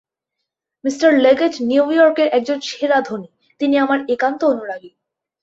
Me 0.83 0.91
Leggett 1.19 1.53
নিউ 1.61 1.83
ইয়র্কের 1.91 2.27
একজন 2.27 2.59
সেরা 2.61 2.99
ধনী, 3.01 3.29
তিনি 3.61 3.75
আমার 3.77 3.99
একান্ত 4.09 4.41
অনুরাগী। 4.43 4.91